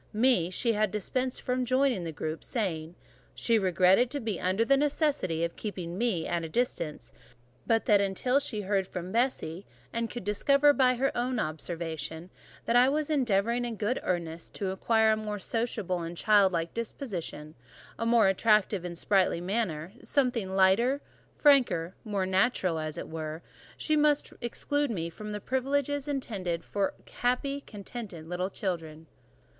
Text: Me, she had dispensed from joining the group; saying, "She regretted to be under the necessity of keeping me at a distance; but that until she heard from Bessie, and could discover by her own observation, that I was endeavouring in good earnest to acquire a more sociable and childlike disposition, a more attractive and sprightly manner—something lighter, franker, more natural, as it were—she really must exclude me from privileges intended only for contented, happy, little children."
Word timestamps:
Me, 0.13 0.49
she 0.49 0.73
had 0.73 0.89
dispensed 0.89 1.43
from 1.43 1.63
joining 1.63 2.03
the 2.03 2.11
group; 2.11 2.43
saying, 2.43 2.95
"She 3.35 3.59
regretted 3.59 4.09
to 4.09 4.19
be 4.19 4.41
under 4.41 4.65
the 4.65 4.75
necessity 4.75 5.43
of 5.43 5.55
keeping 5.55 5.95
me 5.95 6.25
at 6.25 6.43
a 6.43 6.49
distance; 6.49 7.13
but 7.67 7.85
that 7.85 8.01
until 8.01 8.39
she 8.39 8.61
heard 8.61 8.87
from 8.87 9.11
Bessie, 9.11 9.63
and 9.93 10.09
could 10.09 10.23
discover 10.23 10.73
by 10.73 10.95
her 10.95 11.15
own 11.15 11.37
observation, 11.37 12.31
that 12.65 12.75
I 12.75 12.89
was 12.89 13.11
endeavouring 13.11 13.63
in 13.63 13.75
good 13.75 13.99
earnest 14.01 14.55
to 14.55 14.71
acquire 14.71 15.11
a 15.11 15.15
more 15.17 15.37
sociable 15.37 15.99
and 16.01 16.17
childlike 16.17 16.73
disposition, 16.73 17.53
a 17.99 18.03
more 18.07 18.27
attractive 18.27 18.83
and 18.83 18.97
sprightly 18.97 19.39
manner—something 19.39 20.55
lighter, 20.55 20.99
franker, 21.37 21.93
more 22.03 22.25
natural, 22.25 22.79
as 22.79 22.97
it 22.97 23.07
were—she 23.07 23.93
really 23.93 24.01
must 24.01 24.33
exclude 24.41 24.89
me 24.89 25.11
from 25.11 25.39
privileges 25.41 26.07
intended 26.07 26.61
only 26.61 26.67
for 26.67 26.93
contented, 27.05 27.69
happy, 28.21 28.27
little 28.27 28.49
children." 28.49 29.05